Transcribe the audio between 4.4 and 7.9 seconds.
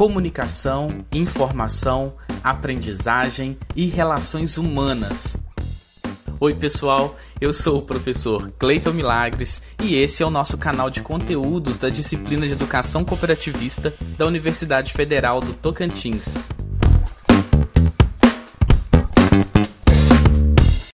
humanas. Oi, pessoal, eu sou o